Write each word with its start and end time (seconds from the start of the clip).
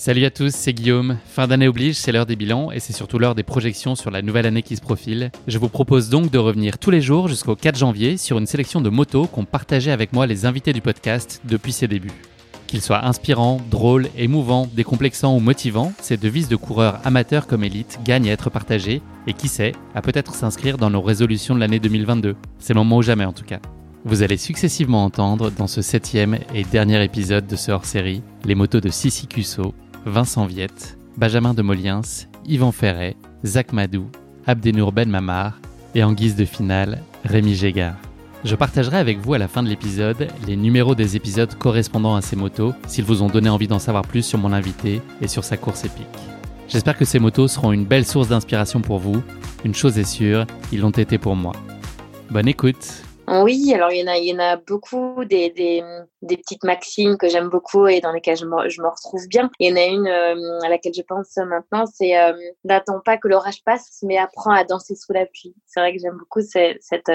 Salut 0.00 0.24
à 0.26 0.30
tous, 0.30 0.54
c'est 0.54 0.74
Guillaume. 0.74 1.18
Fin 1.26 1.48
d'année 1.48 1.66
oblige, 1.66 1.96
c'est 1.96 2.12
l'heure 2.12 2.24
des 2.24 2.36
bilans 2.36 2.70
et 2.70 2.78
c'est 2.78 2.92
surtout 2.92 3.18
l'heure 3.18 3.34
des 3.34 3.42
projections 3.42 3.96
sur 3.96 4.12
la 4.12 4.22
nouvelle 4.22 4.46
année 4.46 4.62
qui 4.62 4.76
se 4.76 4.80
profile. 4.80 5.32
Je 5.48 5.58
vous 5.58 5.68
propose 5.68 6.08
donc 6.08 6.30
de 6.30 6.38
revenir 6.38 6.78
tous 6.78 6.92
les 6.92 7.00
jours 7.00 7.26
jusqu'au 7.26 7.56
4 7.56 7.76
janvier 7.76 8.16
sur 8.16 8.38
une 8.38 8.46
sélection 8.46 8.80
de 8.80 8.90
motos 8.90 9.26
qu'ont 9.26 9.44
partagé 9.44 9.90
avec 9.90 10.12
moi 10.12 10.28
les 10.28 10.46
invités 10.46 10.72
du 10.72 10.80
podcast 10.80 11.40
depuis 11.42 11.72
ses 11.72 11.88
débuts. 11.88 12.12
Qu'ils 12.68 12.80
soient 12.80 13.06
inspirants, 13.06 13.60
drôles, 13.72 14.06
émouvants, 14.16 14.70
décomplexants 14.72 15.34
ou 15.34 15.40
motivants, 15.40 15.92
ces 16.00 16.16
devises 16.16 16.48
de 16.48 16.54
coureurs 16.54 17.00
amateurs 17.04 17.48
comme 17.48 17.64
élites 17.64 17.98
gagnent 18.04 18.28
à 18.28 18.34
être 18.34 18.50
partagées 18.50 19.02
et 19.26 19.32
qui 19.32 19.48
sait, 19.48 19.72
à 19.96 20.00
peut-être 20.00 20.36
s'inscrire 20.36 20.78
dans 20.78 20.90
nos 20.90 21.02
résolutions 21.02 21.56
de 21.56 21.60
l'année 21.60 21.80
2022. 21.80 22.36
C'est 22.60 22.72
le 22.72 22.78
moment 22.78 22.98
ou 22.98 23.02
jamais 23.02 23.24
en 23.24 23.32
tout 23.32 23.44
cas. 23.44 23.58
Vous 24.04 24.22
allez 24.22 24.36
successivement 24.36 25.04
entendre 25.04 25.50
dans 25.50 25.66
ce 25.66 25.82
septième 25.82 26.38
et 26.54 26.62
dernier 26.62 27.02
épisode 27.02 27.48
de 27.48 27.56
ce 27.56 27.72
hors-série 27.72 28.22
les 28.44 28.54
motos 28.54 28.80
de 28.80 28.90
Sissi 28.90 29.26
Cusso, 29.26 29.74
Vincent 30.08 30.46
Viette, 30.46 30.98
Benjamin 31.16 31.52
de 31.52 31.60
Moliens, 31.60 32.00
Yvan 32.46 32.72
Ferret, 32.72 33.14
Zach 33.44 33.72
Madou, 33.72 34.06
Abdenour 34.46 34.90
Ben 34.90 35.08
Mamar 35.08 35.60
et 35.94 36.02
en 36.02 36.12
guise 36.12 36.34
de 36.34 36.46
finale, 36.46 37.02
Rémi 37.24 37.54
Gégard. 37.54 37.96
Je 38.42 38.56
partagerai 38.56 38.96
avec 38.96 39.18
vous 39.18 39.34
à 39.34 39.38
la 39.38 39.48
fin 39.48 39.62
de 39.62 39.68
l'épisode 39.68 40.28
les 40.46 40.56
numéros 40.56 40.94
des 40.94 41.16
épisodes 41.16 41.54
correspondant 41.58 42.16
à 42.16 42.22
ces 42.22 42.36
motos 42.36 42.72
s'ils 42.86 43.04
vous 43.04 43.22
ont 43.22 43.28
donné 43.28 43.50
envie 43.50 43.68
d'en 43.68 43.78
savoir 43.78 44.02
plus 44.02 44.22
sur 44.22 44.38
mon 44.38 44.52
invité 44.52 45.02
et 45.20 45.28
sur 45.28 45.44
sa 45.44 45.58
course 45.58 45.84
épique. 45.84 46.06
J'espère 46.68 46.96
que 46.96 47.04
ces 47.04 47.18
motos 47.18 47.48
seront 47.48 47.72
une 47.72 47.84
belle 47.84 48.06
source 48.06 48.28
d'inspiration 48.28 48.80
pour 48.80 48.98
vous. 48.98 49.22
Une 49.64 49.74
chose 49.74 49.98
est 49.98 50.04
sûre, 50.04 50.46
ils 50.72 50.80
l'ont 50.80 50.90
été 50.90 51.18
pour 51.18 51.36
moi. 51.36 51.52
Bonne 52.30 52.48
écoute 52.48 53.02
oui, 53.30 53.72
alors 53.74 53.90
il 53.92 54.00
y 54.26 54.34
en 54.34 54.38
a, 54.38 54.56
beaucoup 54.56 55.22
des, 55.26 55.82
des 56.22 56.36
petites 56.36 56.64
maximes 56.64 57.16
que 57.16 57.28
j'aime 57.28 57.48
beaucoup 57.48 57.86
et 57.86 58.00
dans 58.00 58.12
lesquelles 58.12 58.36
je 58.36 58.46
me, 58.46 58.68
je 58.68 58.82
me 58.82 58.88
retrouve 58.88 59.26
bien. 59.28 59.50
Il 59.58 59.70
y 59.70 59.72
en 59.72 59.76
a 59.76 59.86
une 59.86 60.06
euh, 60.06 60.60
à 60.64 60.68
laquelle 60.68 60.94
je 60.94 61.02
pense 61.02 61.36
maintenant, 61.36 61.86
c'est 61.86 62.18
euh, 62.18 62.32
n'attends 62.64 63.00
pas 63.04 63.16
que 63.16 63.28
l'orage 63.28 63.62
passe, 63.64 63.98
mais 64.02 64.18
apprends 64.18 64.52
à 64.52 64.64
danser 64.64 64.94
sous 64.96 65.12
la 65.12 65.26
pluie. 65.26 65.54
C'est 65.66 65.80
vrai 65.80 65.94
que 65.94 66.00
j'aime 66.00 66.16
beaucoup 66.16 66.40
cette, 66.40 66.78
cette, 66.80 67.10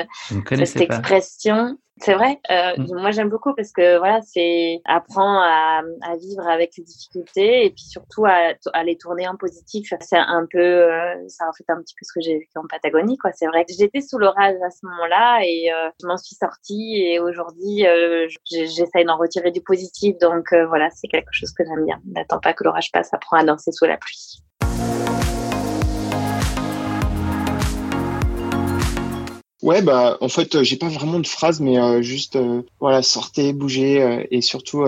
cette 0.65 0.81
expression. 0.81 1.77
C'est 1.97 2.15
vrai. 2.15 2.39
Euh, 2.49 2.73
mm. 2.77 3.01
Moi, 3.01 3.11
j'aime 3.11 3.29
beaucoup 3.29 3.53
parce 3.53 3.71
que 3.71 3.97
voilà, 3.99 4.19
c'est 4.23 4.81
apprend 4.85 5.39
à, 5.41 5.83
à, 6.01 6.15
vivre 6.17 6.47
avec 6.47 6.71
les 6.77 6.83
difficultés 6.83 7.65
et 7.65 7.69
puis 7.69 7.83
surtout 7.83 8.25
à, 8.25 8.53
à 8.73 8.83
les 8.83 8.97
tourner 8.97 9.27
en 9.27 9.35
positif. 9.35 9.93
C'est 10.01 10.17
un 10.17 10.45
peu, 10.49 10.59
euh, 10.59 11.13
ça 11.27 11.45
reflète 11.47 11.69
un 11.69 11.81
petit 11.81 11.93
peu 11.93 12.03
ce 12.03 12.13
que 12.13 12.21
j'ai 12.21 12.39
vécu 12.39 12.51
en 12.55 12.65
Patagonie, 12.67 13.17
quoi. 13.17 13.31
C'est 13.33 13.45
vrai 13.45 13.63
que 13.65 13.73
j'étais 13.77 14.01
sous 14.01 14.17
l'orage 14.17 14.55
à 14.65 14.71
ce 14.71 14.85
moment-là 14.87 15.41
et 15.43 15.71
euh, 15.71 15.89
je 16.01 16.07
m'en 16.07 16.17
suis 16.17 16.35
sortie 16.35 16.95
et 16.97 17.19
aujourd'hui, 17.19 17.85
euh, 17.85 18.27
j'essaye 18.93 19.05
d'en 19.05 19.17
retirer 19.17 19.51
du 19.51 19.61
positif. 19.61 20.17
Donc 20.19 20.53
euh, 20.53 20.65
voilà, 20.67 20.89
c'est 20.91 21.07
quelque 21.07 21.31
chose 21.31 21.51
que 21.51 21.63
j'aime 21.65 21.85
bien. 21.85 21.99
N'attends 22.05 22.39
pas 22.39 22.53
que 22.53 22.63
l'orage 22.63 22.91
passe, 22.91 23.13
apprends 23.13 23.37
à 23.37 23.43
danser 23.43 23.71
sous 23.71 23.85
la 23.85 23.97
pluie. 23.97 24.39
Ouais, 29.61 29.81
bah 29.81 30.17
en 30.19 30.27
fait, 30.27 30.55
euh, 30.55 30.63
j'ai 30.63 30.75
pas 30.75 30.89
vraiment 30.89 31.19
de 31.19 31.27
phrase, 31.27 31.61
mais 31.61 31.79
euh, 31.79 32.01
juste 32.01 32.37
voilà, 32.79 33.01
sortez, 33.01 33.53
bougez 33.53 34.27
et 34.29 34.41
surtout 34.41 34.85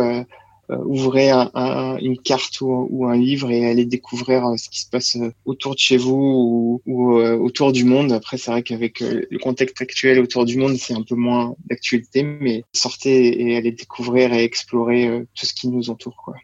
ouvrez 0.70 1.30
un, 1.30 1.98
une 2.02 2.18
carte 2.18 2.62
ou, 2.62 3.06
un 3.06 3.18
livre 3.18 3.52
et 3.52 3.66
allez 3.66 3.86
découvrir 3.86 4.44
ce 4.58 4.70
qui 4.70 4.82
se 4.82 4.90
passe 4.90 5.18
autour 5.46 5.74
de 5.74 5.80
chez 5.80 5.98
vous 5.98 6.82
ou, 6.86 7.14
autour 7.16 7.72
du 7.72 7.86
monde. 7.86 8.12
Après, 8.12 8.38
c'est 8.38 8.52
vrai 8.52 8.64
qu'avec 8.64 9.00
le 9.00 9.40
contexte 9.40 9.82
actuel 9.82 10.20
autour 10.20 10.46
du 10.46 10.58
monde, 10.58 10.76
c'est 10.78 10.94
un 10.94 11.04
peu 11.04 11.16
moins 11.16 11.56
d'actualité, 11.70 12.24
mais 12.24 12.64
sortez 12.74 13.42
et 13.42 13.58
allez 13.58 13.72
découvrir 13.72 14.34
et 14.34 14.44
explorer 14.44 15.26
tout 15.36 15.46
ce 15.46 15.54
qui 15.54 15.68
nous 15.68 15.90
entoure, 15.90 16.16
quoi. 16.24 16.36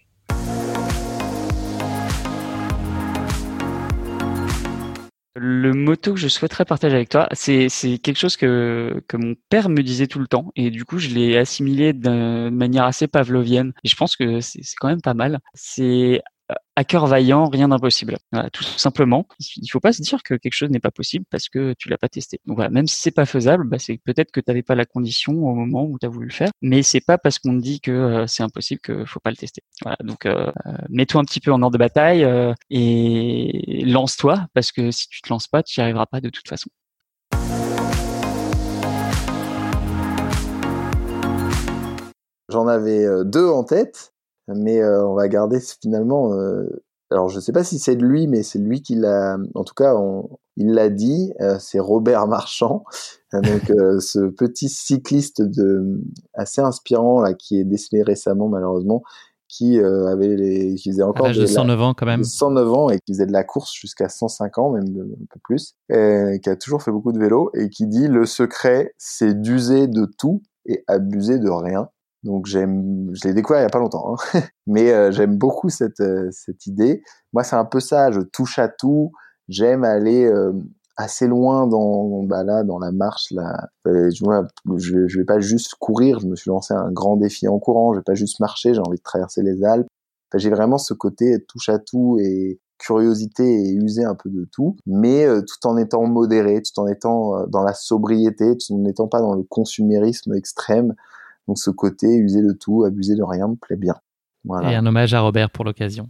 Le 5.44 5.73
motto 5.73 6.14
que 6.14 6.20
je 6.20 6.28
souhaiterais 6.28 6.66
partager 6.66 6.95
avec 6.95 7.10
toi, 7.10 7.27
c'est 7.33 7.67
quelque 8.04 8.17
chose 8.17 8.38
que, 8.38 9.04
que 9.08 9.17
mon 9.17 9.33
père 9.49 9.70
me 9.70 9.82
disait 9.82 10.05
tout 10.05 10.20
le 10.20 10.27
temps 10.27 10.52
et 10.55 10.70
du 10.70 10.86
coup 10.86 10.99
je 10.99 11.10
l'ai 11.10 11.36
assimilé 11.36 11.93
de 11.93 12.49
manière 12.52 12.83
assez 12.83 13.08
pavlovienne 13.08 13.73
et 13.83 13.88
je 13.89 13.95
pense 13.95 14.16
que 14.16 14.39
c'est 14.39 14.61
quand 14.80 14.88
même 14.89 15.02
pas 15.02 15.16
mal. 15.16 15.39
C'est 15.55 16.21
à 16.76 16.84
cœur 16.84 17.06
vaillant, 17.06 17.50
rien 17.50 17.67
d'impossible. 17.67 18.17
Tout 18.54 18.64
simplement. 18.64 19.28
Il 19.58 19.67
faut 19.70 19.80
pas 19.80 19.94
se 19.94 20.02
dire 20.02 20.23
que 20.23 20.36
quelque 20.36 20.54
chose 20.54 20.70
n'est 20.70 20.80
pas 20.80 20.92
possible 20.92 21.26
parce 21.30 21.50
que 21.50 21.73
tu 21.78 21.89
l'as 21.89 21.98
pas 21.98 22.10
testé. 22.10 22.39
Donc 22.45 22.56
voilà, 22.58 22.70
même 22.70 22.88
si 22.88 23.00
c'est 23.00 23.12
pas 23.12 23.26
faisable, 23.26 23.67
bah 23.67 23.78
c'est 23.78 24.00
peut-être 24.04 24.32
que 24.32 24.39
tu 24.39 24.45
n'avais 24.50 24.64
pas 24.64 24.76
la 24.76 24.86
condition 24.86 25.34
au 25.34 25.54
moment 25.54 25.86
où 25.86 26.00
tu 26.00 26.06
as 26.06 26.10
voulu 26.10 26.28
le 26.28 26.34
faire, 26.34 26.50
mais 26.61 26.82
c'est 26.84 27.02
pas 27.02 27.17
parce 27.17 27.40
qu'on 27.40 27.58
te 27.58 27.61
dit 27.61 27.82
que 27.82 27.92
euh, 27.92 28.28
c'est 28.28 28.44
impossible 28.44 28.82
que 28.82 29.06
faut 29.06 29.20
pas 29.20 29.32
le 29.32 29.36
tester. 29.36 29.61
Donc 30.04 30.26
euh, 30.26 30.52
euh, 30.66 30.72
mets-toi 30.90 31.22
un 31.22 31.26
petit 31.26 31.40
peu 31.40 31.52
en 31.52 31.61
ordre 31.61 31.73
de 31.73 31.78
bataille 31.78 32.28
et 32.70 33.84
lance-toi 33.86 34.48
parce 34.54 34.72
que 34.72 34.92
si 34.92 35.08
tu 35.10 35.22
te 35.22 35.30
lances 35.30 35.48
pas, 35.48 35.64
tu 35.64 35.80
n'y 35.80 35.84
arriveras 35.84 36.06
pas 36.06 36.22
de 36.22 36.30
toute 36.30 36.48
façon. 36.48 36.70
J'en 42.50 42.67
avais 42.67 43.06
deux 43.26 43.48
en 43.48 43.64
tête 43.64 44.11
mais 44.56 44.82
euh, 44.82 45.06
on 45.06 45.16
va 45.16 45.28
garder 45.28 45.60
finalement. 45.82 46.34
Euh, 46.34 46.84
alors 47.10 47.28
je 47.28 47.39
sais 47.39 47.52
pas 47.52 47.64
si 47.64 47.78
c'est 47.80 47.95
de 47.95 48.06
lui, 48.06 48.28
mais 48.28 48.44
c'est 48.44 48.60
lui 48.60 48.82
qui 48.82 48.95
l'a. 48.95 49.38
En 49.56 49.64
tout 49.64 49.73
cas, 49.73 49.95
il 50.56 50.73
l'a 50.73 50.89
dit. 50.89 51.34
Euh, 51.42 51.58
c'est 51.60 51.80
Robert 51.80 52.28
Marchand, 52.28 52.84
donc 53.34 53.67
ce 54.00 54.30
petit 54.30 54.70
cycliste 54.70 55.42
de 55.42 56.02
assez 56.34 56.61
inspirant 56.61 57.22
là 57.22 57.34
qui 57.34 57.60
est 57.60 57.66
décédé 57.66 58.04
récemment 58.04 58.48
malheureusement, 58.48 59.04
qui 59.50 59.78
avait 59.80 60.38
les, 60.38 60.76
qui 60.76 60.92
faisait 60.92 61.04
encore 61.04 61.28
de, 61.30 61.45
109 61.45 61.82
ans 61.82 61.94
quand 61.94 62.06
même, 62.06 62.23
109 62.23 62.73
ans 62.73 62.90
et 62.90 63.00
qui 63.00 63.14
faisait 63.14 63.26
de 63.26 63.34
la 63.34 63.44
course 63.44 63.73
jusqu'à 63.73 64.08
105 64.08 64.58
ans, 64.58 64.72
même 64.72 64.86
un 64.86 65.26
peu 65.30 65.40
plus, 65.44 65.76
et 65.90 66.40
qui 66.42 66.50
a 66.50 66.56
toujours 66.56 66.82
fait 66.82 66.92
beaucoup 66.92 67.11
de 67.11 67.20
vélo 67.20 67.52
et 67.54 67.70
qui 67.70 67.88
dit 67.88 68.08
le 68.08 68.26
secret 68.26 68.94
c'est 68.98 69.42
d'user 69.42 69.88
de 69.88 70.06
tout 70.17 70.42
et 70.66 70.84
abuser 70.88 71.40
de 71.40 71.50
rien. 71.50 71.90
Donc 72.23 72.45
j'aime, 72.45 73.09
je 73.14 73.27
l'ai 73.27 73.33
découvert 73.33 73.61
il 73.61 73.64
y 73.64 73.65
a 73.65 73.70
pas 73.70 73.80
longtemps, 73.80 74.15
hein. 74.15 74.42
mais 74.67 74.92
euh, 74.92 75.11
j'aime 75.11 75.37
beaucoup 75.37 75.70
cette 75.70 75.99
euh, 76.02 76.30
cette 76.32 76.67
idée. 76.67 77.02
Moi, 77.33 77.43
c'est 77.43 77.55
un 77.55 77.65
peu 77.65 77.80
ça. 77.80 78.11
Je 78.11 78.21
touche 78.21 78.59
à 78.59 78.67
tout. 78.67 79.11
J'aime 79.48 79.83
aller 79.83 80.26
euh, 80.26 80.54
assez 80.98 81.27
loin 81.27 81.65
dans 81.65 82.23
bah 82.23 82.43
là 82.43 82.64
dans 82.64 82.77
la 82.77 82.92
marche 82.92 83.31
là. 83.31 83.70
je, 83.86 84.23
vois, 84.23 84.48
je, 84.77 85.08
je 85.08 85.17
vais 85.17 85.26
pas 85.26 85.39
juste 85.39 85.76
courir. 85.80 86.20
Je 86.20 86.27
me 86.27 86.36
suis 86.36 86.49
lancé 86.49 86.76
un 86.76 86.92
grand 86.92 87.17
défi 87.17 87.48
en 87.48 87.58
courant. 87.58 87.93
Je 87.93 87.99
vais 87.99 88.04
pas 88.04 88.14
juste 88.14 88.39
marcher. 88.39 88.76
J'ai 88.76 88.81
envie 88.81 88.99
de 88.99 89.04
traverser 89.04 89.42
les 89.42 89.64
Alpes. 89.64 89.87
j'ai 90.36 90.52
vraiment 90.52 90.77
ce 90.77 90.93
côté 90.93 91.43
touche 91.48 91.70
à 91.70 91.80
tout 91.80 92.20
et 92.21 92.60
curiosité 92.77 93.43
et 93.43 93.73
user 93.73 94.04
un 94.04 94.15
peu 94.15 94.30
de 94.30 94.48
tout, 94.52 94.76
mais 94.87 95.27
tout 95.42 95.67
en 95.67 95.77
étant 95.77 96.08
modéré, 96.08 96.61
tout 96.64 96.80
en 96.80 96.87
étant 96.87 97.45
dans 97.48 97.61
la 97.61 97.73
sobriété, 97.73 98.58
tout 98.58 98.73
en 98.73 98.80
n'étant 98.80 99.08
pas 99.08 99.21
dans 99.21 99.36
le 99.36 99.43
consumérisme 99.43 100.33
extrême. 100.33 100.95
Donc 101.48 101.58
ce 101.58 101.70
côté 101.70 102.08
user 102.08 102.42
de 102.42 102.54
tout, 102.54 102.84
abuser 102.84 103.16
de 103.16 103.24
rien 103.24 103.48
me 103.48 103.56
plaît 103.56 103.76
bien. 103.76 103.96
Voilà. 104.44 104.72
Et 104.72 104.76
un 104.76 104.86
hommage 104.86 105.14
à 105.14 105.22
Robert 105.22 105.50
pour 105.50 105.66
l'occasion. 105.66 106.10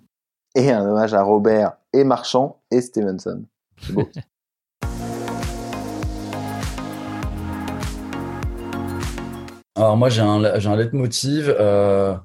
Et 0.56 0.72
un 0.72 0.86
hommage 0.86 1.14
à 1.14 1.24
Robert 1.24 1.74
et 1.94 2.04
Marchand 2.04 2.62
et 2.72 2.82
Stevenson. 2.82 3.46
C'est 3.82 3.94
beau. 3.94 4.08
Alors 9.76 9.98
moi 9.98 10.10
j'ai 10.10 10.22
un, 10.22 10.60
j'ai 10.60 10.70
un 10.70 10.76
leitmotiv, 10.76 11.54
euh, 11.58 12.16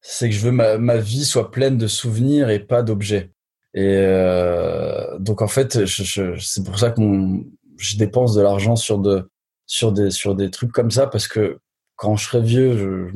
c'est 0.00 0.28
que 0.28 0.34
je 0.34 0.40
veux 0.40 0.52
ma, 0.52 0.78
ma 0.78 0.96
vie 0.98 1.24
soit 1.24 1.50
pleine 1.50 1.76
de 1.76 1.86
souvenirs 1.86 2.50
et 2.50 2.60
pas 2.60 2.82
d'objets. 2.82 3.32
Et 3.74 3.96
euh, 3.96 5.18
donc 5.18 5.42
en 5.42 5.48
fait, 5.48 5.86
je, 5.86 6.04
je, 6.04 6.38
c'est 6.38 6.64
pour 6.64 6.78
ça 6.78 6.90
que 6.90 7.00
mon, 7.00 7.44
je 7.78 7.96
dépense 7.96 8.34
de 8.34 8.42
l'argent 8.42 8.76
sur 8.76 8.98
de 8.98 9.28
sur 9.66 9.92
des 9.92 10.10
sur 10.10 10.34
des 10.34 10.50
trucs 10.50 10.72
comme 10.72 10.90
ça 10.90 11.06
parce 11.06 11.26
que 11.26 11.58
quand 12.00 12.16
je 12.16 12.24
serai 12.24 12.40
vieux, 12.40 12.78
je, 12.78 13.08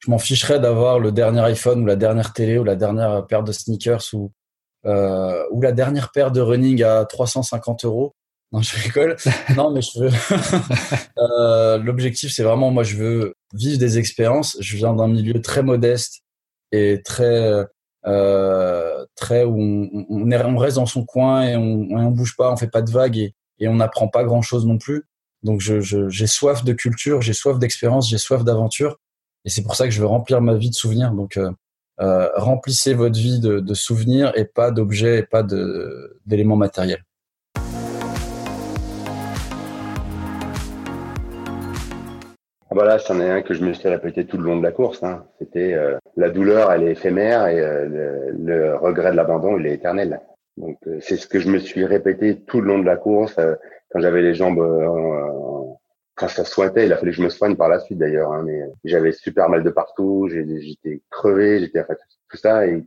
je 0.00 0.10
m'en 0.10 0.18
ficherai 0.18 0.60
d'avoir 0.60 0.98
le 0.98 1.12
dernier 1.12 1.40
iPhone 1.40 1.82
ou 1.82 1.86
la 1.86 1.96
dernière 1.96 2.34
télé 2.34 2.58
ou 2.58 2.64
la 2.64 2.76
dernière 2.76 3.26
paire 3.26 3.42
de 3.42 3.52
sneakers 3.52 4.04
ou, 4.12 4.30
euh, 4.84 5.42
ou 5.50 5.62
la 5.62 5.72
dernière 5.72 6.12
paire 6.12 6.30
de 6.30 6.42
running 6.42 6.82
à 6.82 7.06
350 7.06 7.86
euros. 7.86 8.14
Non, 8.52 8.60
je 8.60 8.76
rigole. 8.76 9.16
non, 9.56 9.70
mais 9.70 9.80
je 9.80 9.98
veux. 9.98 10.10
euh, 11.18 11.78
L'objectif, 11.78 12.30
c'est 12.30 12.42
vraiment, 12.42 12.70
moi, 12.70 12.82
je 12.82 12.96
veux 12.96 13.34
vivre 13.54 13.78
des 13.78 13.98
expériences. 13.98 14.58
Je 14.60 14.76
viens 14.76 14.92
d'un 14.92 15.08
milieu 15.08 15.40
très 15.40 15.62
modeste 15.62 16.20
et 16.70 17.00
très, 17.02 17.64
euh, 18.06 19.06
très 19.16 19.44
où 19.44 19.58
on, 19.58 20.06
on, 20.10 20.30
on, 20.30 20.56
reste 20.58 20.76
dans 20.76 20.86
son 20.86 21.06
coin 21.06 21.44
et 21.44 21.56
on, 21.56 21.88
on 21.92 22.10
bouge 22.10 22.36
pas, 22.36 22.52
on 22.52 22.58
fait 22.58 22.70
pas 22.70 22.82
de 22.82 22.90
vagues 22.90 23.16
et, 23.16 23.34
et 23.58 23.68
on 23.68 23.76
n'apprend 23.76 24.08
pas 24.08 24.22
grand 24.24 24.42
chose 24.42 24.66
non 24.66 24.76
plus. 24.76 25.04
Donc 25.44 25.60
j'ai 25.60 26.26
soif 26.26 26.64
de 26.64 26.72
culture, 26.72 27.22
j'ai 27.22 27.32
soif 27.32 27.58
d'expérience, 27.58 28.08
j'ai 28.08 28.18
soif 28.18 28.44
d'aventure. 28.44 28.98
Et 29.44 29.50
c'est 29.50 29.62
pour 29.62 29.76
ça 29.76 29.84
que 29.84 29.92
je 29.92 30.00
veux 30.00 30.06
remplir 30.06 30.40
ma 30.40 30.54
vie 30.54 30.70
de 30.70 30.74
souvenirs. 30.74 31.12
Donc 31.12 31.36
euh, 31.36 31.50
euh, 32.00 32.28
remplissez 32.34 32.92
votre 32.92 33.18
vie 33.18 33.40
de, 33.40 33.74
souvenirs 33.74 34.32
et 34.36 34.44
pas 34.44 34.70
d'objets 34.70 35.18
et 35.18 35.22
pas 35.22 35.44
d'éléments 36.26 36.56
matériels. 36.56 37.04
Ah 42.70 42.74
bah 42.74 42.98
c'en 42.98 43.18
est 43.18 43.30
un 43.30 43.40
que 43.40 43.54
je 43.54 43.64
me 43.64 43.72
suis 43.72 43.88
répété 43.88 44.26
tout 44.26 44.36
le 44.36 44.44
long 44.44 44.58
de 44.58 44.62
la 44.62 44.72
course. 44.72 45.02
Hein. 45.02 45.24
C'était 45.38 45.72
euh, 45.72 45.96
la 46.16 46.28
douleur, 46.28 46.70
elle 46.70 46.82
est 46.82 46.92
éphémère 46.92 47.46
et 47.46 47.58
le, 47.58 48.76
regret 48.76 49.12
de 49.12 49.16
l'abandon, 49.16 49.56
il 49.58 49.66
est 49.66 49.74
éternel. 49.74 50.20
Donc 50.56 50.76
c'est 51.00 51.16
ce 51.16 51.28
que 51.28 51.38
je 51.38 51.48
me 51.48 51.58
suis 51.60 51.84
répété 51.84 52.40
tout 52.40 52.60
le 52.60 52.66
long 52.66 52.78
de 52.80 52.84
la 52.84 52.96
course 52.96 53.36
quand 53.90 54.00
j'avais 54.00 54.22
les 54.22 54.34
jambes 54.34 54.60
quand 56.14 56.28
ça 56.28 56.44
sointait. 56.44 56.86
Il 56.86 56.92
a 56.92 56.96
fallu 56.96 57.12
que 57.12 57.16
je 57.16 57.22
me 57.22 57.28
soigne 57.28 57.56
par 57.56 57.68
la 57.68 57.78
suite 57.78 57.98
d'ailleurs. 57.98 58.32
Hein, 58.32 58.42
mais 58.44 58.60
j'avais 58.84 59.12
super 59.12 59.48
mal 59.48 59.62
de 59.62 59.70
partout, 59.70 60.28
j'étais 60.30 61.00
crevé, 61.10 61.60
j'étais 61.60 61.80
enfin 61.80 61.94
tout 62.28 62.36
ça 62.36 62.66
et, 62.66 62.84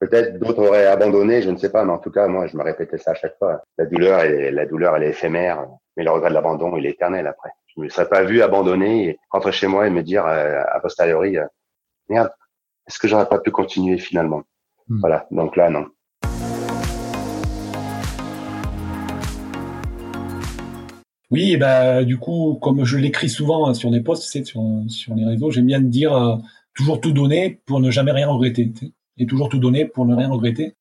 peut-être 0.00 0.38
d'autres 0.40 0.66
auraient 0.66 0.86
abandonné, 0.86 1.42
je 1.42 1.50
ne 1.50 1.56
sais 1.56 1.70
pas, 1.70 1.84
mais 1.84 1.92
en 1.92 1.98
tout 1.98 2.10
cas 2.10 2.26
moi 2.26 2.48
je 2.48 2.56
me 2.56 2.64
répétais 2.64 2.98
ça 2.98 3.12
à 3.12 3.14
chaque 3.14 3.38
fois. 3.38 3.62
La 3.78 3.86
douleur, 3.86 4.18
elle, 4.18 4.54
la 4.54 4.66
douleur, 4.66 4.96
elle 4.96 5.04
est 5.04 5.10
éphémère, 5.10 5.68
mais 5.96 6.02
le 6.02 6.10
regret 6.10 6.30
de 6.30 6.34
l'abandon, 6.34 6.76
il 6.76 6.86
est 6.86 6.90
éternel 6.90 7.26
après 7.28 7.50
je 7.74 7.80
me 7.80 7.88
serais 7.88 8.08
pas 8.08 8.22
vu 8.22 8.42
abandonner 8.42 9.08
et 9.08 9.18
rentrer 9.30 9.52
chez 9.52 9.66
moi 9.66 9.86
et 9.86 9.90
me 9.90 10.02
dire 10.02 10.26
euh, 10.26 10.62
a 10.66 10.80
posteriori 10.80 11.38
euh, 11.38 11.46
merde 12.08 12.30
est-ce 12.86 12.98
que 12.98 13.08
j'aurais 13.08 13.28
pas 13.28 13.38
pu 13.38 13.50
continuer 13.50 13.98
finalement? 13.98 14.42
Hmm. 14.88 15.00
voilà 15.00 15.26
donc 15.30 15.56
là 15.56 15.70
non 15.70 15.86
Oui, 21.32 21.52
et 21.52 21.56
ben, 21.56 22.04
du 22.04 22.18
coup, 22.18 22.58
comme 22.60 22.84
je 22.84 22.98
l'écris 22.98 23.30
souvent 23.30 23.66
hein, 23.66 23.74
sur 23.74 23.90
des 23.90 24.02
posts, 24.02 24.24
c'est 24.30 24.44
sur, 24.44 24.62
sur 24.88 25.14
les 25.14 25.24
réseaux, 25.24 25.50
j'aime 25.50 25.66
bien 25.66 25.80
dire 25.80 26.14
euh, 26.14 26.36
toujours 26.74 27.00
tout 27.00 27.12
donner 27.12 27.62
pour 27.64 27.80
ne 27.80 27.90
jamais 27.90 28.12
rien 28.12 28.28
regretter. 28.28 28.72
Et 29.16 29.26
toujours 29.26 29.48
tout 29.48 29.58
donner 29.58 29.86
pour 29.86 30.04
ne 30.04 30.14
rien 30.14 30.28
regretter. 30.28 30.74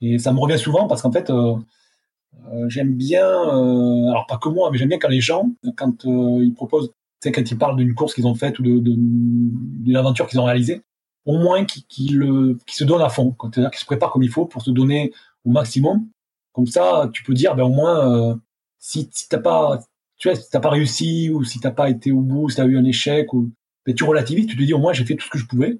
Et 0.00 0.18
ça 0.18 0.32
me 0.32 0.40
revient 0.40 0.58
souvent 0.58 0.88
parce 0.88 1.00
qu'en 1.00 1.12
fait, 1.12 1.30
euh, 1.30 2.68
j'aime 2.68 2.94
bien, 2.94 3.24
euh, 3.24 4.10
alors 4.10 4.26
pas 4.26 4.36
que 4.38 4.48
moi, 4.48 4.70
mais 4.70 4.78
j'aime 4.78 4.88
bien 4.88 4.98
quand 4.98 5.08
les 5.08 5.20
gens, 5.20 5.50
quand 5.76 6.04
euh, 6.06 6.44
ils 6.44 6.54
proposent, 6.54 6.92
quand 7.22 7.50
ils 7.50 7.58
parlent 7.58 7.76
d'une 7.76 7.94
course 7.94 8.14
qu'ils 8.14 8.26
ont 8.26 8.34
faite 8.34 8.58
ou 8.58 8.62
d'une 8.62 8.82
de, 8.84 9.96
aventure 9.96 10.26
qu'ils 10.26 10.40
ont 10.40 10.44
réalisée, 10.44 10.82
au 11.24 11.38
moins 11.38 11.64
qu'ils 11.64 12.58
se 12.68 12.84
donnent 12.84 13.00
à 13.00 13.08
fond, 13.08 13.34
c'est-à-dire 13.40 13.70
qu'ils 13.70 13.80
se 13.80 13.86
préparent 13.86 14.12
comme 14.12 14.24
il 14.24 14.30
faut 14.30 14.44
pour 14.44 14.62
se 14.62 14.70
donner 14.70 15.12
au 15.44 15.50
maximum. 15.50 16.06
Comme 16.52 16.66
ça, 16.66 17.08
tu 17.12 17.22
peux 17.22 17.34
dire, 17.34 17.54
ben 17.54 17.64
au 17.64 17.70
moins, 17.70 18.38
si, 18.86 19.28
t'as 19.28 19.38
pas, 19.38 19.80
tu 20.18 20.28
vois, 20.28 20.38
t'as 20.50 20.60
pas 20.60 20.70
réussi 20.70 21.30
ou 21.30 21.44
si 21.44 21.60
t'as 21.60 21.70
pas 21.70 21.90
été 21.90 22.12
au 22.12 22.20
bout, 22.20 22.48
si 22.50 22.56
t'as 22.56 22.66
eu 22.66 22.78
un 22.78 22.84
échec, 22.84 23.32
ou, 23.32 23.50
ben, 23.86 23.94
tu 23.94 24.04
relativises, 24.04 24.46
tu 24.46 24.56
te 24.56 24.62
dis 24.62 24.74
au 24.74 24.78
moins 24.78 24.92
j'ai 24.92 25.04
fait 25.04 25.16
tout 25.16 25.26
ce 25.26 25.30
que 25.30 25.38
je 25.38 25.46
pouvais 25.46 25.78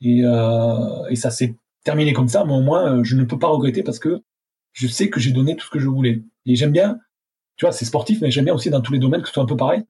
et, 0.00 0.20
et 0.20 1.16
ça 1.16 1.30
s'est 1.30 1.54
terminé 1.84 2.12
comme 2.12 2.28
ça, 2.28 2.44
mais 2.44 2.54
au 2.54 2.60
moins 2.60 3.02
je 3.04 3.16
ne 3.16 3.24
peux 3.24 3.38
pas 3.38 3.48
regretter 3.48 3.82
parce 3.82 3.98
que 3.98 4.22
je 4.72 4.86
sais 4.86 5.10
que 5.10 5.20
j'ai 5.20 5.32
donné 5.32 5.56
tout 5.56 5.66
ce 5.66 5.70
que 5.70 5.78
je 5.78 5.88
voulais. 5.88 6.22
Et 6.46 6.56
j'aime 6.56 6.72
bien, 6.72 6.98
tu 7.56 7.64
vois, 7.64 7.72
c'est 7.72 7.84
sportif, 7.84 8.20
mais 8.20 8.30
j'aime 8.30 8.46
bien 8.46 8.54
aussi 8.54 8.70
dans 8.70 8.80
tous 8.80 8.92
les 8.92 8.98
domaines 8.98 9.22
que 9.22 9.28
ce 9.28 9.34
soit 9.34 9.42
un 9.42 9.46
peu 9.46 9.56
pareil. 9.56 9.84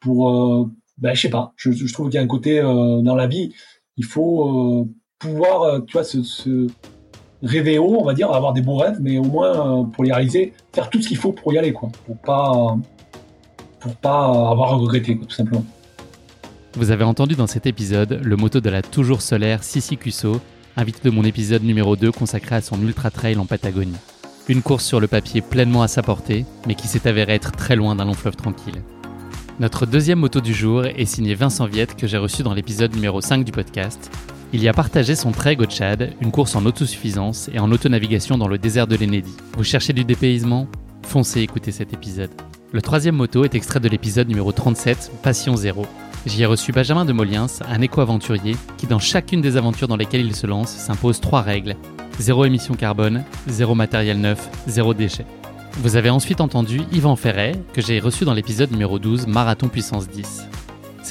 Pour, 0.00 0.30
euh, 0.30 0.70
ben, 1.00 1.14
je 1.14 1.20
sais 1.20 1.30
pas, 1.30 1.52
je, 1.56 1.92
trouve 1.92 2.08
qu'il 2.08 2.16
y 2.16 2.18
a 2.18 2.22
un 2.22 2.26
côté 2.26 2.60
euh, 2.60 3.00
dans 3.02 3.14
la 3.14 3.26
vie, 3.26 3.54
il 3.96 4.04
faut 4.04 4.82
euh, 4.82 4.88
pouvoir, 5.18 5.62
euh, 5.62 5.80
tu 5.80 5.92
vois, 5.92 6.04
se, 6.04 6.66
rêver 7.42 7.78
haut, 7.78 7.96
on 8.00 8.04
va 8.04 8.14
dire, 8.14 8.30
avoir 8.30 8.52
des 8.52 8.62
beaux 8.62 8.76
rêves, 8.76 8.98
mais 9.00 9.18
au 9.18 9.24
moins 9.24 9.84
pour 9.84 10.04
les 10.04 10.12
réaliser, 10.12 10.52
faire 10.72 10.90
tout 10.90 11.00
ce 11.00 11.08
qu'il 11.08 11.16
faut 11.16 11.32
pour 11.32 11.52
y 11.52 11.58
aller, 11.58 11.72
quoi, 11.72 11.90
pour 12.06 12.16
pas, 12.16 12.76
pour 13.80 13.94
pas 13.96 14.24
avoir 14.26 14.72
à 14.72 14.76
regretter, 14.76 15.18
tout 15.18 15.34
simplement. 15.34 15.64
Vous 16.74 16.90
avez 16.90 17.04
entendu 17.04 17.34
dans 17.34 17.48
cet 17.48 17.66
épisode 17.66 18.20
le 18.22 18.36
moto 18.36 18.60
de 18.60 18.70
la 18.70 18.82
toujours 18.82 19.22
solaire 19.22 19.64
Sissi 19.64 19.96
Cusso, 19.96 20.40
invité 20.76 21.00
de 21.02 21.10
mon 21.10 21.24
épisode 21.24 21.64
numéro 21.64 21.96
2 21.96 22.12
consacré 22.12 22.56
à 22.56 22.60
son 22.60 22.80
ultra 22.80 23.10
trail 23.10 23.36
en 23.38 23.44
Patagonie. 23.44 23.96
Une 24.48 24.62
course 24.62 24.84
sur 24.84 25.00
le 25.00 25.06
papier 25.06 25.40
pleinement 25.40 25.82
à 25.82 25.88
sa 25.88 26.02
portée, 26.02 26.44
mais 26.66 26.74
qui 26.74 26.88
s'est 26.88 27.08
avérée 27.08 27.34
être 27.34 27.52
très 27.52 27.76
loin 27.76 27.96
d'un 27.96 28.04
long 28.04 28.14
fleuve 28.14 28.36
tranquille. 28.36 28.82
Notre 29.58 29.84
deuxième 29.84 30.20
moto 30.20 30.40
du 30.40 30.54
jour 30.54 30.86
est 30.86 31.04
signé 31.04 31.34
Vincent 31.34 31.66
Viette 31.66 31.96
que 31.96 32.06
j'ai 32.06 32.16
reçu 32.18 32.42
dans 32.42 32.54
l'épisode 32.54 32.94
numéro 32.94 33.20
5 33.20 33.44
du 33.44 33.52
podcast. 33.52 34.10
Il 34.52 34.62
y 34.62 34.68
a 34.68 34.72
partagé 34.72 35.14
son 35.14 35.30
trek 35.30 35.58
au 35.60 35.64
Tchad, 35.64 36.12
une 36.20 36.32
course 36.32 36.56
en 36.56 36.66
autosuffisance 36.66 37.48
et 37.54 37.60
en 37.60 37.70
autonavigation 37.70 38.36
dans 38.36 38.48
le 38.48 38.58
désert 38.58 38.88
de 38.88 38.96
l'Enedi. 38.96 39.32
Vous 39.56 39.62
cherchez 39.62 39.92
du 39.92 40.04
dépaysement? 40.04 40.66
Foncez 41.06 41.40
écouter 41.40 41.70
cet 41.70 41.92
épisode. 41.92 42.30
Le 42.72 42.82
troisième 42.82 43.14
moto 43.14 43.44
est 43.44 43.54
extrait 43.54 43.78
de 43.78 43.88
l'épisode 43.88 44.28
numéro 44.28 44.50
37, 44.50 45.12
Passion 45.22 45.54
Zéro. 45.54 45.86
J'y 46.26 46.42
ai 46.42 46.46
reçu 46.46 46.72
Benjamin 46.72 47.04
de 47.04 47.12
Moliens, 47.12 47.46
un 47.68 47.80
éco-aventurier, 47.80 48.56
qui 48.76 48.88
dans 48.88 48.98
chacune 48.98 49.40
des 49.40 49.56
aventures 49.56 49.88
dans 49.88 49.96
lesquelles 49.96 50.26
il 50.26 50.34
se 50.34 50.48
lance 50.48 50.70
s'impose 50.70 51.20
trois 51.20 51.42
règles 51.42 51.76
Zéro 52.18 52.44
émission 52.44 52.74
carbone, 52.74 53.24
zéro 53.46 53.74
matériel 53.74 54.20
neuf, 54.20 54.50
zéro 54.66 54.94
déchet. 54.94 55.26
Vous 55.78 55.96
avez 55.96 56.10
ensuite 56.10 56.40
entendu 56.40 56.82
Yvan 56.92 57.16
Ferret, 57.16 57.52
que 57.72 57.80
j'ai 57.80 58.00
reçu 58.00 58.24
dans 58.24 58.34
l'épisode 58.34 58.72
numéro 58.72 58.98
12, 58.98 59.26
Marathon 59.28 59.68
Puissance 59.68 60.08
10. 60.08 60.48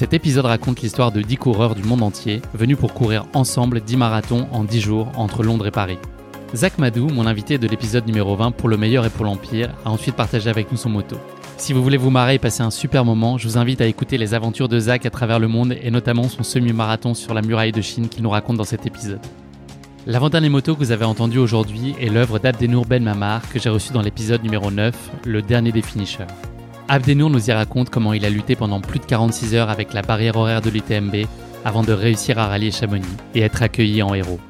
Cet 0.00 0.14
épisode 0.14 0.46
raconte 0.46 0.80
l'histoire 0.80 1.12
de 1.12 1.20
10 1.20 1.36
coureurs 1.36 1.74
du 1.74 1.82
monde 1.82 2.02
entier, 2.02 2.40
venus 2.54 2.78
pour 2.78 2.94
courir 2.94 3.26
ensemble 3.34 3.82
10 3.82 3.98
marathons 3.98 4.48
en 4.50 4.64
10 4.64 4.80
jours 4.80 5.12
entre 5.14 5.42
Londres 5.42 5.66
et 5.66 5.70
Paris. 5.70 5.98
Zach 6.54 6.78
Madou, 6.78 7.10
mon 7.10 7.26
invité 7.26 7.58
de 7.58 7.68
l'épisode 7.68 8.06
numéro 8.06 8.34
20 8.34 8.52
pour 8.52 8.70
le 8.70 8.78
meilleur 8.78 9.04
et 9.04 9.10
pour 9.10 9.26
l'Empire, 9.26 9.74
a 9.84 9.90
ensuite 9.90 10.16
partagé 10.16 10.48
avec 10.48 10.72
nous 10.72 10.78
son 10.78 10.88
moto. 10.88 11.18
Si 11.58 11.74
vous 11.74 11.82
voulez 11.82 11.98
vous 11.98 12.08
marrer 12.08 12.36
et 12.36 12.38
passer 12.38 12.62
un 12.62 12.70
super 12.70 13.04
moment, 13.04 13.36
je 13.36 13.46
vous 13.46 13.58
invite 13.58 13.82
à 13.82 13.86
écouter 13.86 14.16
les 14.16 14.32
aventures 14.32 14.70
de 14.70 14.80
Zach 14.80 15.04
à 15.04 15.10
travers 15.10 15.38
le 15.38 15.48
monde 15.48 15.76
et 15.82 15.90
notamment 15.90 16.30
son 16.30 16.44
semi-marathon 16.44 17.12
sur 17.12 17.34
la 17.34 17.42
muraille 17.42 17.72
de 17.72 17.82
Chine 17.82 18.08
qu'il 18.08 18.22
nous 18.22 18.30
raconte 18.30 18.56
dans 18.56 18.64
cet 18.64 18.86
épisode. 18.86 19.20
L'avant-dernier 20.06 20.48
moto 20.48 20.72
que 20.72 20.78
vous 20.78 20.92
avez 20.92 21.04
entendu 21.04 21.36
aujourd'hui 21.36 21.94
est 22.00 22.08
l'œuvre 22.08 22.38
d'Abdenour 22.38 22.86
Ben 22.86 23.02
Mamar 23.02 23.42
que 23.52 23.58
j'ai 23.58 23.68
reçu 23.68 23.92
dans 23.92 24.00
l'épisode 24.00 24.42
numéro 24.42 24.70
9, 24.70 24.94
le 25.26 25.42
dernier 25.42 25.72
des 25.72 25.82
finishers. 25.82 26.24
Abdenour 26.92 27.30
nous 27.30 27.48
y 27.48 27.52
raconte 27.52 27.88
comment 27.88 28.14
il 28.14 28.24
a 28.24 28.30
lutté 28.30 28.56
pendant 28.56 28.80
plus 28.80 28.98
de 28.98 29.04
46 29.04 29.54
heures 29.54 29.70
avec 29.70 29.92
la 29.92 30.02
barrière 30.02 30.34
horaire 30.34 30.60
de 30.60 30.70
l'UTMB 30.70 31.24
avant 31.64 31.84
de 31.84 31.92
réussir 31.92 32.40
à 32.40 32.48
rallier 32.48 32.72
Chamonix 32.72 33.06
et 33.32 33.42
être 33.42 33.62
accueilli 33.62 34.02
en 34.02 34.12
héros. 34.12 34.40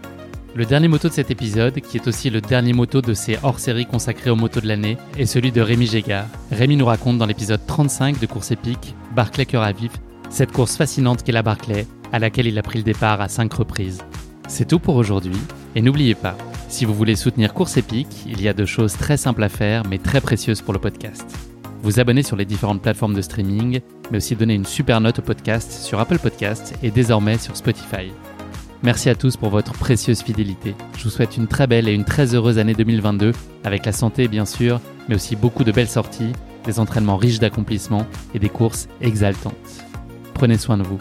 Le 0.55 0.65
dernier 0.65 0.89
moto 0.89 1.09
de 1.09 1.13
cet 1.13 1.31
épisode, 1.31 1.83
qui 1.83 1.99
est 1.99 2.09
aussi 2.09 2.31
le 2.31 2.41
dernier 2.41 2.73
moto 2.73 3.03
de 3.03 3.13
ces 3.13 3.37
hors-séries 3.43 3.85
consacrés 3.85 4.31
aux 4.31 4.37
motos 4.37 4.63
de 4.63 4.69
l'année, 4.69 4.97
est 5.19 5.27
celui 5.27 5.53
de 5.53 5.61
Rémi 5.61 5.87
Gégard. 5.87 6.25
Rémi 6.51 6.79
nous 6.79 6.87
raconte 6.87 7.19
dans 7.19 7.27
l'épisode 7.27 7.61
35 7.67 8.19
de 8.19 8.25
Course 8.25 8.53
épique, 8.53 8.95
Barclay 9.15 9.45
Cœur 9.45 9.63
à 9.63 9.73
Vif, 9.73 9.93
cette 10.31 10.53
course 10.53 10.79
fascinante 10.79 11.23
qu'est 11.23 11.33
la 11.33 11.43
Barclay, 11.43 11.87
à 12.11 12.19
laquelle 12.19 12.47
il 12.47 12.59
a 12.59 12.63
pris 12.63 12.79
le 12.79 12.85
départ 12.85 13.21
à 13.21 13.29
5 13.29 13.53
reprises. 13.53 14.03
C'est 14.49 14.67
tout 14.67 14.79
pour 14.79 14.97
aujourd'hui, 14.97 15.37
et 15.75 15.83
n'oubliez 15.83 16.15
pas, 16.15 16.39
si 16.71 16.87
vous 16.87 16.95
voulez 16.95 17.17
soutenir 17.17 17.53
Course 17.53 17.77
Épique, 17.77 18.25
il 18.27 18.41
y 18.41 18.49
a 18.49 18.55
deux 18.55 18.65
choses 18.65 18.95
très 18.95 19.19
simples 19.19 19.43
à 19.43 19.51
faire 19.51 19.83
mais 19.87 19.99
très 19.99 20.23
précieuses 20.23 20.63
pour 20.63 20.73
le 20.73 20.81
podcast. 20.81 21.50
Vous 21.83 21.99
abonner 21.99 22.23
sur 22.23 22.37
les 22.37 22.45
différentes 22.45 22.83
plateformes 22.83 23.15
de 23.15 23.23
streaming, 23.23 23.81
mais 24.11 24.19
aussi 24.19 24.37
donner 24.37 24.55
une 24.55 24.67
super 24.67 25.01
note 25.01 25.21
au 25.21 25.23
podcast 25.23 25.73
sur 25.73 25.99
Apple 25.99 26.19
Podcasts 26.19 26.75
et 26.83 26.91
désormais 26.91 27.39
sur 27.39 27.57
Spotify. 27.57 28.13
Merci 28.83 29.09
à 29.09 29.15
tous 29.15 29.39
pour 29.39 29.49
votre 29.49 29.73
précieuse 29.73 30.23
fidélité. 30.23 30.75
Je 30.99 31.05
vous 31.05 31.11
souhaite 31.11 31.39
une 31.39 31.47
très 31.47 31.67
belle 31.67 31.89
et 31.89 31.95
une 31.95 32.05
très 32.05 32.35
heureuse 32.35 32.59
année 32.59 32.75
2022, 32.75 33.33
avec 33.65 33.87
la 33.87 33.93
santé 33.93 34.29
bien 34.29 34.45
sûr, 34.45 34.79
mais 35.09 35.15
aussi 35.15 35.37
beaucoup 35.37 35.65
de 35.65 35.73
belles 35.73 35.89
sorties, 35.89 36.33
des 36.67 36.81
entraînements 36.81 37.17
riches 37.17 37.39
d'accomplissements 37.39 38.07
et 38.35 38.39
des 38.39 38.51
courses 38.51 38.89
exaltantes. 39.01 39.55
Prenez 40.35 40.59
soin 40.59 40.77
de 40.77 40.83
vous. 40.83 41.01